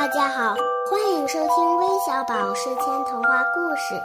[0.00, 0.54] 大家好，
[0.90, 4.02] 欢迎收听微小宝睡前童话故事。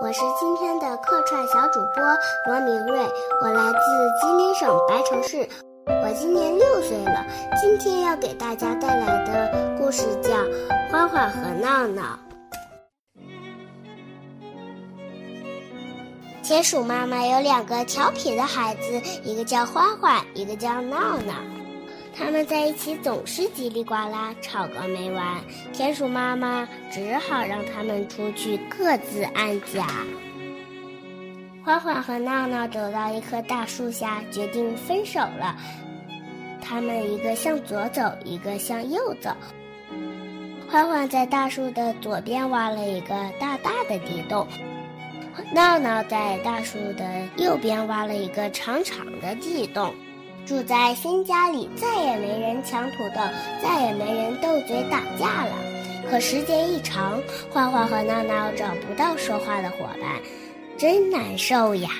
[0.00, 2.02] 我是今天的客串小主播
[2.48, 2.98] 罗明瑞，
[3.40, 3.78] 我来自
[4.20, 5.48] 吉林省白城市，
[5.86, 7.24] 我今年六岁了。
[7.62, 10.32] 今天要给大家带来的故事叫
[10.90, 12.02] 《花花和闹闹》。
[16.42, 21.32] 田鼠妈妈有两个调皮的孩子，一个叫花花，一个叫闹闹。
[22.18, 25.38] 他们在一起总是叽里呱啦，吵个没完。
[25.72, 29.86] 田鼠妈妈只好让他们出去各自安家。
[31.62, 35.56] 欢欢和闹闹走到一棵大树下，决定分手了。
[36.62, 39.30] 他们一个向左走，一个向右走。
[40.68, 44.46] 欢欢在大树的左边挖了一个大大的地洞，
[45.52, 49.94] 闹闹在大树的右边挖了一个长长的地洞。
[50.46, 53.20] 住在新家里，再也没人抢土豆，
[53.60, 55.52] 再也没人斗嘴打架了。
[56.08, 60.22] 可时间一长，欢欢和闹闹找不到说话的伙伴，
[60.78, 61.90] 真难受呀。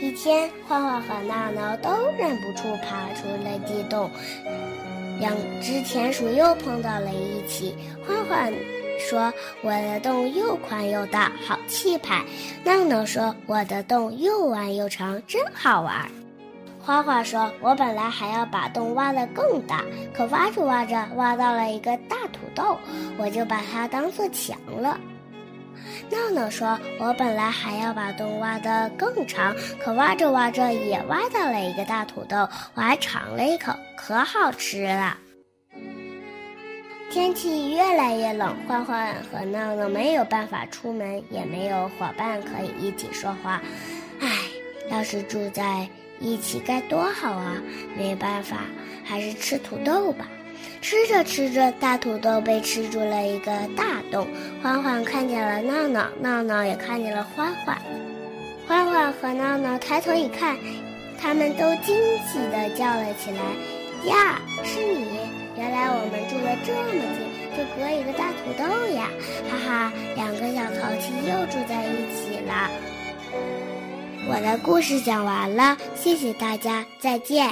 [0.00, 4.08] 一天，欢欢和闹闹都忍不住爬出了地洞，
[5.18, 7.74] 两只田鼠又碰到了一起。
[8.06, 8.52] 欢欢
[9.00, 12.22] 说：“我的洞又宽又大，好气派。”
[12.62, 16.08] 闹闹说：“我的洞又弯又长，真好玩。”
[16.88, 22.78] 花花说：“我本来还要把洞挖得更大，可挖着挖着挖到了一个大土豆，
[23.18, 24.98] 我就把它当做墙了。”
[26.10, 35.14] 闹闹说：“我本来还要把洞挖得更长，可挖着挖着也挖到了一个大土豆，我还尝了一口，可好吃了。”
[37.12, 43.60] 天气越来越冷，欢欢和闹闹没有办法出门，也没有伙伴可以一起说话。
[44.20, 44.26] 唉，
[44.90, 45.86] 要是住在……
[46.20, 47.56] 一起该多好啊！
[47.96, 48.58] 没办法，
[49.04, 50.28] 还是吃土豆吧。
[50.80, 54.26] 吃着吃着，大土豆被吃出了一个大洞。
[54.62, 57.76] 欢欢看见了闹闹，闹闹也看见了欢欢。
[58.66, 60.56] 欢欢和闹闹抬头一看，
[61.20, 61.94] 他们都惊
[62.26, 63.42] 喜地叫了起来
[64.10, 65.20] ：“呀，是你！
[65.56, 67.26] 原来我们住了这么近，
[67.56, 68.64] 就隔一个大土豆
[68.94, 69.08] 呀！
[69.50, 72.70] 哈哈，两个小淘气又住在一起了。”
[74.28, 77.48] 我的故事讲完了，谢谢大家，再见。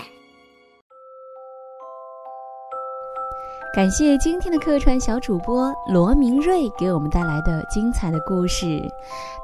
[3.75, 8.67] 感谢今天的客串小主播罗明瑞给我们带来的精彩的故事。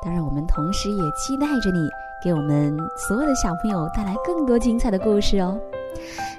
[0.02, 1.88] 当然，我们同时也期待着你
[2.22, 5.58] 给我们所有的小朋友带来更多精彩的故事哦。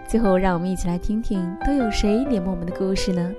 [0.07, 3.31] 最后，让我们一起来听听都有谁点播我们的故事呢？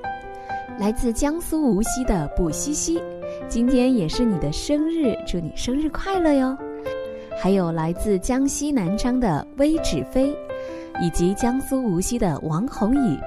[0.76, 3.00] 来自江苏无锡的卜西西，
[3.47, 6.59] 今天也是你的生日，祝你生日快乐哟！
[7.37, 10.34] 还有来自江西南昌的微纸飞，
[11.03, 13.19] 以及江苏无锡的王宏宇。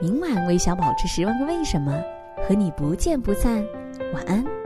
[0.00, 2.02] 明晚微小宝这十万个为什么
[2.46, 3.64] 和你不见不散，
[4.12, 4.61] 晚安。